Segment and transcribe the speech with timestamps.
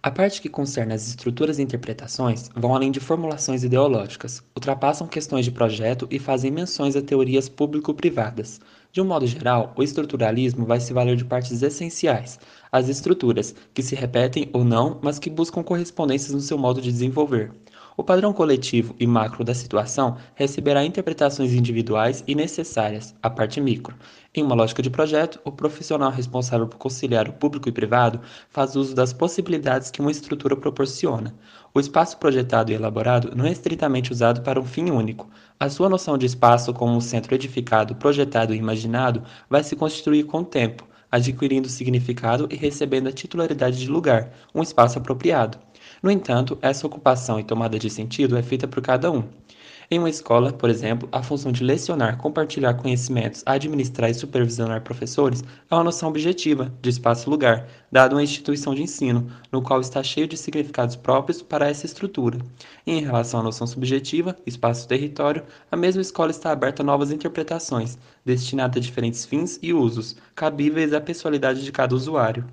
[0.00, 5.44] A parte que concerne as estruturas e interpretações vão além de formulações ideológicas, ultrapassam questões
[5.44, 8.60] de projeto e fazem menções a teorias público-privadas.
[8.92, 12.38] De um modo geral, o estruturalismo vai se valer de partes essenciais,
[12.70, 16.92] as estruturas, que se repetem ou não, mas que buscam correspondências no seu modo de
[16.92, 17.50] desenvolver.
[17.98, 23.96] O padrão coletivo e macro da situação receberá interpretações individuais e necessárias, a parte micro.
[24.32, 28.76] Em uma lógica de projeto, o profissional responsável por conciliar o público e privado faz
[28.76, 31.34] uso das possibilidades que uma estrutura proporciona.
[31.74, 35.28] O espaço projetado e elaborado não é estritamente usado para um fim único.
[35.58, 40.22] A sua noção de espaço como um centro edificado, projetado e imaginado vai se constituir
[40.22, 45.58] com o tempo, adquirindo significado e recebendo a titularidade de lugar, um espaço apropriado.
[46.02, 49.24] No entanto, essa ocupação e tomada de sentido é feita por cada um.
[49.90, 55.42] Em uma escola, por exemplo, a função de lecionar, compartilhar conhecimentos, administrar e supervisionar professores
[55.42, 60.28] é uma noção objetiva de espaço-lugar, dado uma instituição de ensino, no qual está cheio
[60.28, 62.38] de significados próprios para essa estrutura.
[62.86, 67.96] E em relação à noção subjetiva, espaço-território, a mesma escola está aberta a novas interpretações,
[68.26, 72.44] destinadas a diferentes fins e usos, cabíveis à pessoalidade de cada usuário.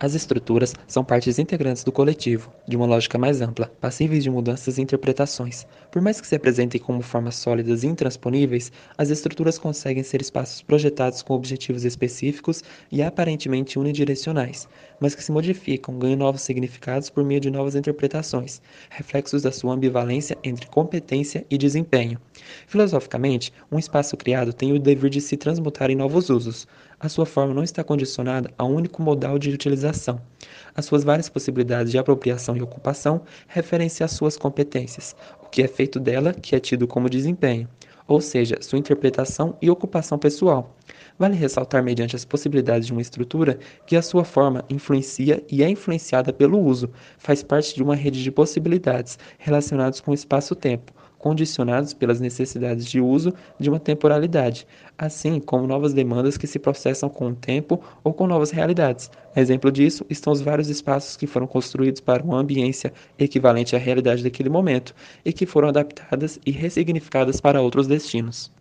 [0.00, 4.78] As estruturas são partes integrantes do coletivo, de uma lógica mais ampla, passíveis de mudanças
[4.78, 5.66] e interpretações.
[5.90, 10.62] Por mais que se apresentem como formas sólidas e intransponíveis, as estruturas conseguem ser espaços
[10.62, 14.68] projetados com objetivos específicos e aparentemente unidirecionais,
[15.00, 18.60] mas que se modificam, ganham novos significados por meio de novas interpretações,
[18.90, 22.20] reflexos da sua ambivalência entre competência e desempenho.
[22.66, 26.66] Filosoficamente, um espaço criado tem o dever de se transmutar em novos usos,
[27.00, 30.20] a sua forma não está condicionada a um único modal de utilização.
[30.74, 35.68] As suas várias possibilidades de apropriação e ocupação referem-se às suas competências, o que é
[35.68, 37.68] feito dela que é tido como desempenho,
[38.06, 40.74] ou seja, sua interpretação e ocupação pessoal.
[41.18, 45.68] Vale ressaltar, mediante as possibilidades de uma estrutura, que a sua forma influencia e é
[45.68, 51.92] influenciada pelo uso, faz parte de uma rede de possibilidades relacionadas com o espaço-tempo, condicionados
[51.92, 54.64] pelas necessidades de uso de uma temporalidade,
[54.96, 59.10] assim como novas demandas que se processam com o tempo ou com novas realidades.
[59.34, 64.22] Exemplo disso estão os vários espaços que foram construídos para uma ambiência equivalente à realidade
[64.22, 64.94] daquele momento
[65.24, 68.56] e que foram adaptadas e ressignificadas para outros destinos.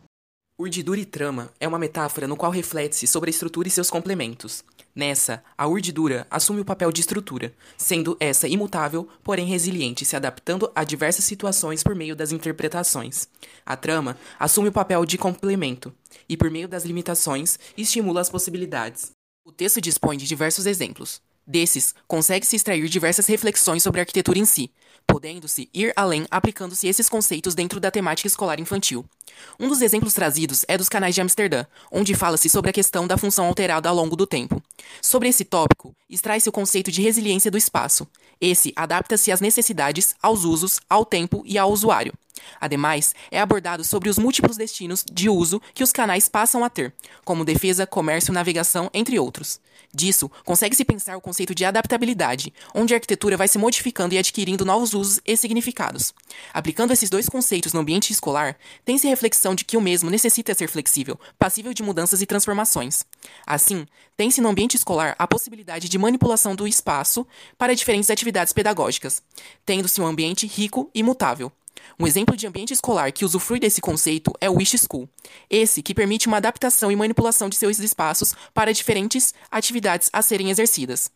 [0.60, 4.66] Urdidura e trama é uma metáfora no qual reflete-se sobre a estrutura e seus complementos.
[4.96, 10.72] Nessa, a urdidura assume o papel de estrutura, sendo essa imutável, porém resiliente, se adaptando
[10.74, 13.28] a diversas situações por meio das interpretações.
[13.64, 15.94] A trama assume o papel de complemento,
[16.28, 19.12] e por meio das limitações, estimula as possibilidades.
[19.46, 21.22] O texto dispõe de diversos exemplos.
[21.48, 24.70] Desses, consegue-se extrair diversas reflexões sobre a arquitetura em si,
[25.08, 29.06] podendo-se ir além aplicando-se esses conceitos dentro da temática escolar infantil.
[29.58, 33.18] Um dos exemplos trazidos é dos canais de Amsterdã, onde fala-se sobre a questão da
[33.18, 34.62] função alterada ao longo do tempo.
[35.02, 38.06] Sobre esse tópico, extrai-se o conceito de resiliência do espaço.
[38.42, 42.14] Esse adapta-se às necessidades, aos usos, ao tempo e ao usuário.
[42.60, 46.94] Ademais, é abordado sobre os múltiplos destinos de uso que os canais passam a ter,
[47.24, 49.60] como defesa, comércio, navegação, entre outros.
[49.94, 54.66] Disso, consegue-se pensar o conceito de adaptabilidade, onde a arquitetura vai se modificando e adquirindo
[54.66, 56.14] novos usos e significados.
[56.54, 60.68] Aplicando esses dois conceitos no ambiente escolar, tem-se reflexão de que o mesmo necessita ser
[60.68, 63.06] flexível, passível de mudanças e transformações.
[63.46, 67.26] Assim, tem-se no ambiente escolar a possibilidade de manipulação do espaço
[67.58, 69.22] para diferentes atividades pedagógicas,
[69.66, 71.52] tendo-se um ambiente rico e mutável.
[72.00, 75.10] Um exemplo de ambiente escolar que usufrui desse conceito é o Wish School,
[75.50, 80.50] esse que permite uma adaptação e manipulação de seus espaços para diferentes atividades a serem
[80.50, 81.10] exercidas.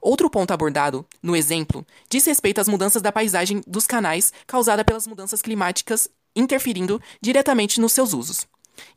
[0.00, 5.06] Outro ponto abordado, no exemplo, diz respeito às mudanças da paisagem dos canais causada pelas
[5.06, 8.46] mudanças climáticas interferindo diretamente nos seus usos.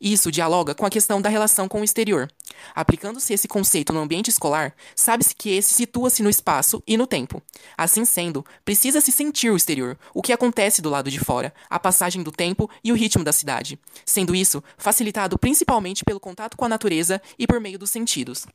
[0.00, 2.30] Isso dialoga com a questão da relação com o exterior.
[2.74, 7.42] Aplicando-se esse conceito no ambiente escolar, sabe-se que esse situa-se no espaço e no tempo.
[7.76, 12.22] Assim sendo, precisa-se sentir o exterior, o que acontece do lado de fora, a passagem
[12.22, 16.68] do tempo e o ritmo da cidade, sendo isso facilitado principalmente pelo contato com a
[16.68, 18.46] natureza e por meio dos sentidos.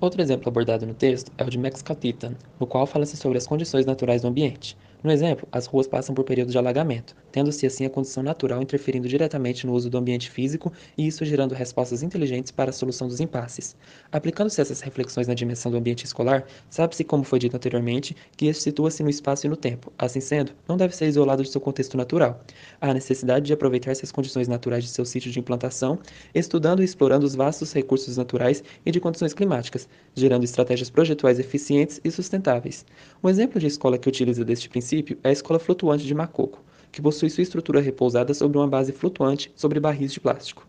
[0.00, 3.46] Outro exemplo abordado no texto é o de Max Catitan, no qual fala-se sobre as
[3.46, 4.76] condições naturais do ambiente.
[5.04, 9.06] No exemplo, as ruas passam por períodos de alagamento, tendo-se assim a condição natural interferindo
[9.06, 13.20] diretamente no uso do ambiente físico e isso gerando respostas inteligentes para a solução dos
[13.20, 13.76] impasses.
[14.10, 18.62] Aplicando-se essas reflexões na dimensão do ambiente escolar, sabe-se, como foi dito anteriormente, que este
[18.62, 19.92] situa-se no espaço e no tempo.
[19.98, 22.40] Assim sendo, não deve ser isolado de seu contexto natural.
[22.80, 25.98] Há necessidade de aproveitar-se as condições naturais de seu sítio de implantação,
[26.34, 32.00] estudando e explorando os vastos recursos naturais e de condições climáticas, gerando estratégias projetuais eficientes
[32.02, 32.86] e sustentáveis.
[33.22, 36.62] Um exemplo de escola que utiliza deste princípio princípio é a escola flutuante de Macoco,
[36.92, 40.66] que possui sua estrutura repousada sobre uma base flutuante sobre barris de plástico.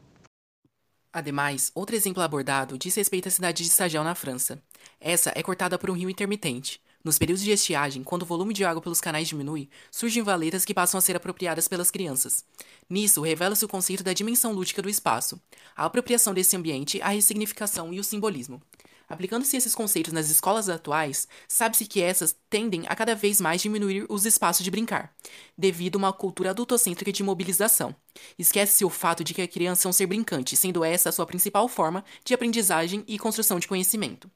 [1.13, 4.61] Ademais, outro exemplo abordado diz respeito à cidade de Stagião, na França.
[4.99, 6.81] Essa é cortada por um rio intermitente.
[7.03, 10.73] Nos períodos de estiagem, quando o volume de água pelos canais diminui, surgem valetas que
[10.73, 12.43] passam a ser apropriadas pelas crianças.
[12.89, 15.39] Nisso, revela-se o conceito da dimensão lúdica do espaço,
[15.75, 18.59] a apropriação desse ambiente, a ressignificação e o simbolismo.
[19.07, 24.05] Aplicando-se esses conceitos nas escolas atuais, sabe-se que essas tendem a cada vez mais diminuir
[24.09, 25.13] os espaços de brincar,
[25.57, 27.95] devido a uma cultura adultocêntrica de mobilização.
[28.37, 31.25] Esquece-se o fato de que a criança é um ser brincante, sendo essa a sua
[31.25, 34.29] principal forma de aprendizagem e construção de conhecimento,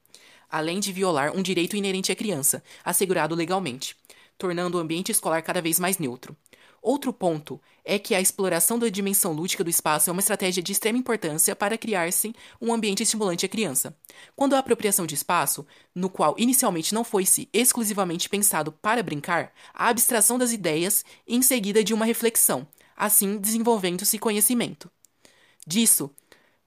[0.48, 3.96] além de violar um direito inerente à criança, assegurado legalmente,
[4.38, 6.36] tornando o ambiente escolar cada vez mais neutro.
[6.82, 10.72] Outro ponto é que a exploração da dimensão lúdica do espaço é uma estratégia de
[10.72, 13.94] extrema importância para criar-se um ambiente estimulante à criança.
[14.34, 19.88] Quando a apropriação de espaço, no qual inicialmente não foi-se exclusivamente pensado para brincar, a
[19.88, 22.66] abstração das ideias em seguida de uma reflexão,
[22.96, 24.90] assim desenvolvendo-se conhecimento.
[25.66, 26.10] Disso,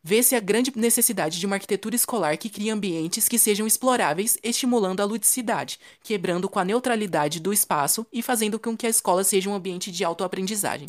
[0.03, 5.01] vê-se a grande necessidade de uma arquitetura escolar que crie ambientes que sejam exploráveis, estimulando
[5.01, 9.49] a ludicidade, quebrando com a neutralidade do espaço e fazendo com que a escola seja
[9.49, 10.87] um ambiente de autoaprendizagem.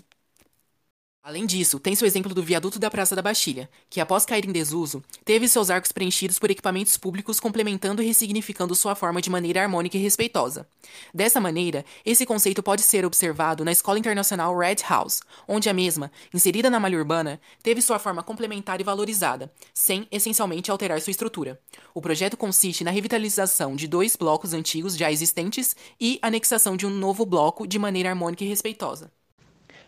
[1.26, 4.52] Além disso, tem-se o exemplo do viaduto da Praça da Bastilha, que após cair em
[4.52, 9.62] desuso, teve seus arcos preenchidos por equipamentos públicos complementando e ressignificando sua forma de maneira
[9.62, 10.68] harmônica e respeitosa.
[11.14, 16.12] Dessa maneira, esse conceito pode ser observado na Escola Internacional Red House, onde a mesma,
[16.34, 21.58] inserida na malha urbana, teve sua forma complementar e valorizada, sem essencialmente alterar sua estrutura.
[21.94, 26.90] O projeto consiste na revitalização de dois blocos antigos já existentes e anexação de um
[26.90, 29.10] novo bloco de maneira harmônica e respeitosa.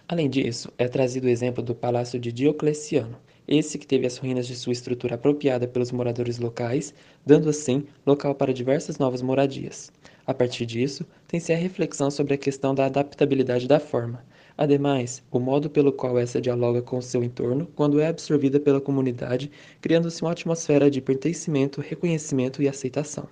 [0.08, 3.18] Além disso, é trazido o exemplo do Palácio de Diocleciano,
[3.48, 6.94] esse que teve as ruínas de sua estrutura apropriada pelos moradores locais,
[7.24, 9.90] dando assim local para diversas novas moradias.
[10.24, 14.24] A partir disso, tem-se a reflexão sobre a questão da adaptabilidade da forma.
[14.56, 18.80] Ademais, o modo pelo qual essa dialoga com o seu entorno quando é absorvida pela
[18.80, 19.50] comunidade,
[19.80, 23.28] criando-se uma atmosfera de pertencimento, reconhecimento e aceitação.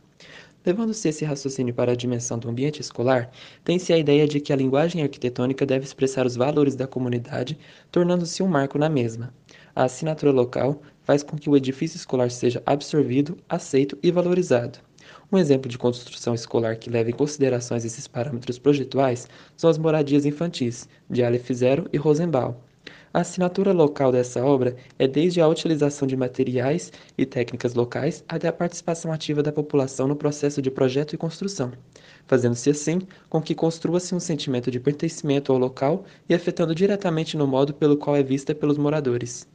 [0.65, 3.31] Levando-se esse raciocínio para a dimensão do ambiente escolar,
[3.63, 7.59] tem-se a ideia de que a linguagem arquitetônica deve expressar os valores da comunidade,
[7.93, 9.35] tornando-se um marco na mesma.
[9.77, 14.79] A assinatura local faz com que o edifício escolar seja absorvido, aceito e valorizado.
[15.31, 20.25] Um exemplo de construção escolar que leva em consideração esses parâmetros projetuais são as moradias
[20.25, 22.55] infantis, de Aleph Zero e Rosenbaum.
[23.15, 28.49] A assinatura local dessa obra é desde a utilização de materiais e técnicas locais até
[28.49, 31.73] a participação ativa da população no processo de projeto e construção,
[32.27, 32.99] fazendo-se assim
[33.31, 37.97] com que construa-se um sentimento de pertencimento ao local e afetando diretamente no modo pelo
[37.97, 39.49] qual é vista pelos moradores.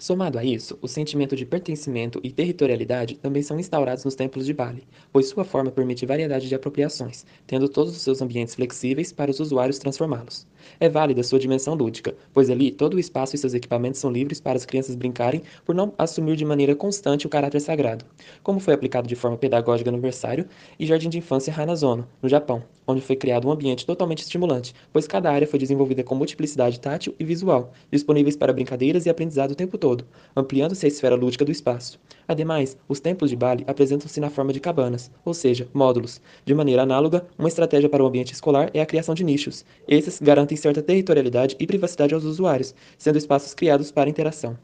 [0.00, 4.54] Somado a isso, o sentimento de pertencimento e territorialidade também são instaurados nos templos de
[4.54, 9.30] Bali, pois sua forma permite variedade de apropriações, tendo todos os seus ambientes flexíveis para
[9.30, 10.46] os usuários transformá-los.
[10.78, 14.40] É válida sua dimensão lúdica, pois ali todo o espaço e seus equipamentos são livres
[14.40, 18.06] para as crianças brincarem por não assumir de maneira constante o caráter sagrado,
[18.42, 20.46] como foi aplicado de forma pedagógica no Versário
[20.78, 25.06] e Jardim de Infância Hanazono, no Japão, onde foi criado um ambiente totalmente estimulante, pois
[25.06, 29.56] cada área foi desenvolvida com multiplicidade tátil e visual, disponíveis para brincadeiras e aprendizado o
[29.56, 29.89] tempo todo,
[30.34, 31.98] ampliando-se a esfera lúdica do espaço.
[32.28, 36.20] Ademais, os templos de Bali apresentam-se na forma de cabanas, ou seja, módulos.
[36.44, 39.64] De maneira análoga, uma estratégia para o ambiente escolar é a criação de nichos.
[39.88, 44.56] Esses garantem certa territorialidade e privacidade aos usuários, sendo espaços criados para interação.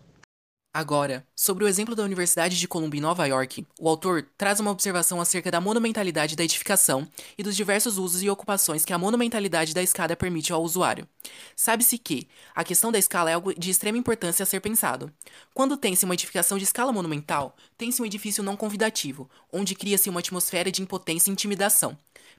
[0.76, 4.70] Agora, sobre o exemplo da Universidade de Columbia em Nova York, o autor traz uma
[4.70, 9.72] observação acerca da monumentalidade da edificação e dos diversos usos e ocupações que a monumentalidade
[9.72, 11.08] da escada permite ao usuário.
[11.56, 15.10] Sabe-se que a questão da escala é algo de extrema importância a ser pensado.
[15.54, 20.20] Quando tem-se uma edificação de escala monumental, tem-se um edifício não convidativo, onde cria-se uma
[20.20, 21.96] atmosfera de impotência e intimidação.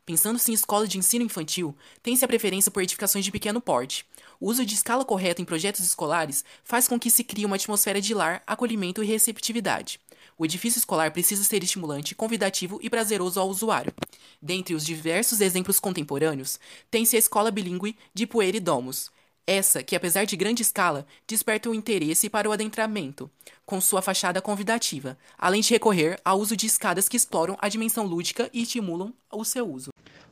[0.08, 4.06] Pensando-se em escola de ensino infantil, tem-se a preferência por edificações de pequeno porte.
[4.40, 8.00] O uso de escala correta em projetos escolares faz com que se crie uma atmosfera
[8.00, 10.00] de lar, acolhimento e receptividade.
[10.38, 13.94] O edifício escolar precisa ser estimulante, convidativo e prazeroso ao usuário.
[14.42, 16.58] Dentre os diversos exemplos contemporâneos,
[16.90, 19.12] tem-se a escola bilíngue de Pueri Domus,
[19.48, 23.32] essa que, apesar de grande escala, desperta o interesse para o adentramento,
[23.66, 28.06] com sua fachada convidativa, além de recorrer ao uso de escadas que exploram a dimensão
[28.06, 29.89] lúdica e estimulam o seu uso.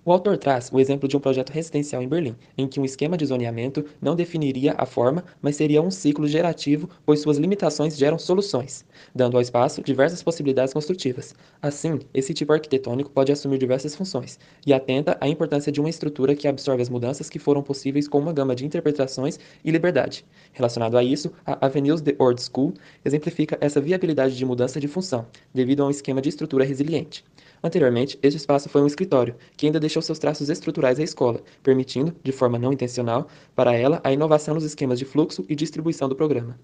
[0.08, 3.18] O autor traz o exemplo de um projeto residencial em Berlim, em que um esquema
[3.18, 8.20] de zoneamento não definiria a forma, mas seria um ciclo gerativo, pois suas limitações geram
[8.20, 8.86] soluções,
[9.16, 11.34] dando ao espaço diversas possibilidades construtivas.
[11.60, 16.36] Assim, esse tipo arquitetônico pode assumir diversas funções, e atenta à importância de uma estrutura
[16.36, 20.24] que absorve as mudanças que foram possíveis com uma gama de interpretações e liberdade.
[20.54, 25.26] Relacionado a isso, a Avenues de Old School exemplifica essa viabilidade de mudança de função,
[25.52, 27.26] devido a um esquema de estrutura resiliente.
[27.66, 32.16] Anteriormente, este espaço foi um escritório, que ainda deixou seus traços estruturais à escola, permitindo,
[32.24, 36.16] de forma não intencional, para ela a inovação nos esquemas de fluxo e distribuição do
[36.16, 36.56] programa.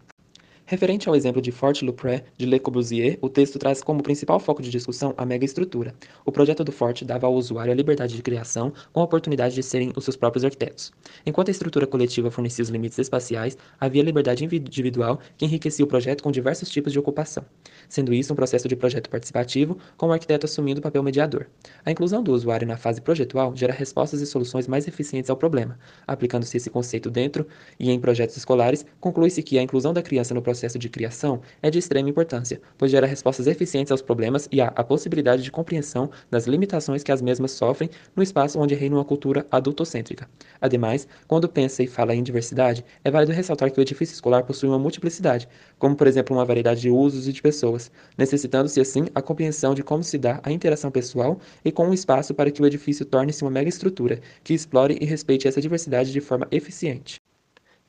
[0.65, 4.69] Referente ao exemplo de Fort-Lupré de Le Corbusier, o texto traz como principal foco de
[4.69, 5.93] discussão a megaestrutura.
[6.25, 9.63] O projeto do Fort dava ao usuário a liberdade de criação com a oportunidade de
[9.63, 10.93] serem os seus próprios arquitetos.
[11.25, 16.23] Enquanto a estrutura coletiva fornecia os limites espaciais, havia liberdade individual que enriquecia o projeto
[16.23, 17.43] com diversos tipos de ocupação,
[17.89, 21.47] sendo isso um processo de projeto participativo, com o arquiteto assumindo o papel mediador.
[21.83, 25.77] A inclusão do usuário na fase projetual gera respostas e soluções mais eficientes ao problema.
[26.07, 27.45] Aplicando-se esse conceito dentro
[27.77, 31.41] e em projetos escolares, conclui-se que a inclusão da criança no processo processo de criação
[31.59, 35.49] é de extrema importância, pois gera respostas eficientes aos problemas e há a possibilidade de
[35.49, 40.29] compreensão das limitações que as mesmas sofrem no espaço onde reina uma cultura adultocêntrica.
[40.59, 44.69] Ademais, quando pensa e fala em diversidade, é válido ressaltar que o edifício escolar possui
[44.69, 45.47] uma multiplicidade,
[45.79, 49.81] como por exemplo uma variedade de usos e de pessoas, necessitando-se assim a compreensão de
[49.81, 53.43] como se dá a interação pessoal e com um espaço para que o edifício torne-se
[53.43, 57.20] uma mega estrutura que explore e respeite essa diversidade de forma eficiente.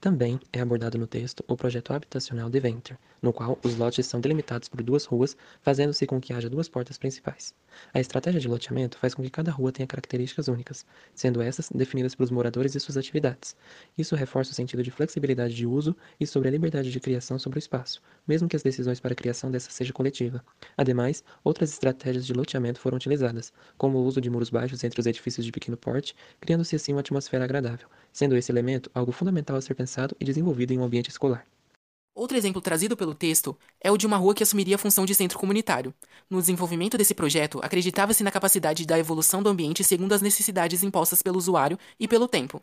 [0.03, 4.21] Também é abordado no texto o projeto habitacional de Venter, no qual os lotes são
[4.21, 7.55] delimitados por duas ruas, fazendo-se com que haja duas portas principais.
[7.95, 12.17] A estratégia de loteamento faz com que cada rua tenha características únicas, sendo essas definidas
[12.17, 13.55] pelos moradores e suas atividades.
[13.97, 17.59] Isso reforça o sentido de flexibilidade de uso e sobre a liberdade de criação sobre
[17.59, 20.45] o espaço, mesmo que as decisões para a criação dessa seja coletiva.
[20.77, 25.07] Ademais, outras estratégias de loteamento foram utilizadas, como o uso de muros baixos entre os
[25.07, 29.61] edifícios de pequeno porte, criando-se assim uma atmosfera agradável, sendo esse elemento algo fundamental a
[29.61, 31.45] ser pensado e desenvolvido em um ambiente escolar.
[32.15, 35.15] Outro exemplo trazido pelo texto é o de uma rua que assumiria a função de
[35.15, 35.95] centro comunitário.
[36.29, 41.23] No desenvolvimento desse projeto, acreditava-se na capacidade da evolução do ambiente segundo as necessidades impostas
[41.23, 42.61] pelo usuário e pelo tempo.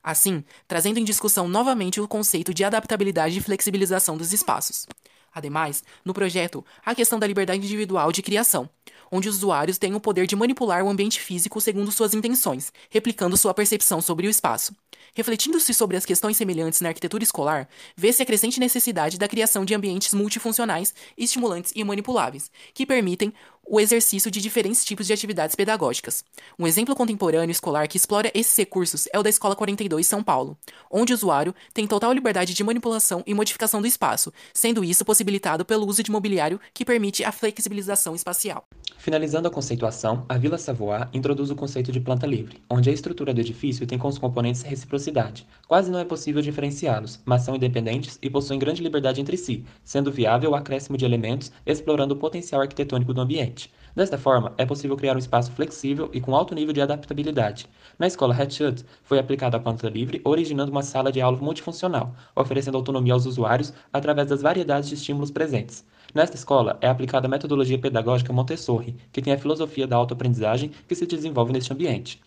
[0.00, 4.86] Assim, trazendo em discussão novamente o conceito de adaptabilidade e flexibilização dos espaços.
[5.34, 8.70] Ademais, no projeto, a questão da liberdade individual de criação,
[9.12, 13.36] onde os usuários têm o poder de manipular o ambiente físico segundo suas intenções, replicando
[13.36, 14.74] sua percepção sobre o espaço.
[15.14, 19.74] Refletindo-se sobre as questões semelhantes na arquitetura escolar, vê-se a crescente necessidade da criação de
[19.74, 23.30] ambientes multifuncionais, estimulantes e manipuláveis, que permitem
[23.66, 26.24] o exercício de diferentes tipos de atividades pedagógicas.
[26.58, 30.58] Um exemplo contemporâneo escolar que explora esses recursos é o da Escola 42 São Paulo,
[30.90, 35.64] onde o usuário tem total liberdade de manipulação e modificação do espaço, sendo isso possibilitado
[35.64, 38.66] pelo uso de mobiliário que permite a flexibilização espacial.
[38.98, 43.32] Finalizando a conceituação, a Vila Savoie introduz o conceito de planta livre, onde a estrutura
[43.32, 45.46] do edifício tem como componentes reciprocidade.
[45.66, 50.12] Quase não é possível diferenciá-los, mas são independentes e possuem grande liberdade entre si, sendo
[50.12, 53.61] viável o acréscimo de elementos explorando o potencial arquitetônico do ambiente.
[53.94, 57.66] Desta forma, é possível criar um espaço flexível e com alto nível de adaptabilidade.
[57.98, 62.78] Na escola Hatchut, foi aplicada a planta livre, originando uma sala de aula multifuncional, oferecendo
[62.78, 65.84] autonomia aos usuários através das variedades de estímulos presentes.
[66.14, 70.94] Nesta escola é aplicada a metodologia pedagógica Montessori, que tem a filosofia da autoaprendizagem que
[70.94, 72.18] se desenvolve neste ambiente.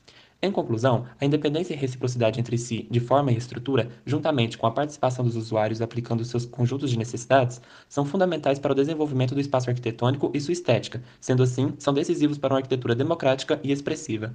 [0.42, 4.72] Em conclusão, a independência e reciprocidade entre si, de forma e estrutura, juntamente com a
[4.72, 9.70] participação dos usuários aplicando seus conjuntos de necessidades, são fundamentais para o desenvolvimento do espaço
[9.70, 14.34] arquitetônico e sua estética, sendo assim, são decisivos para uma arquitetura democrática e expressiva.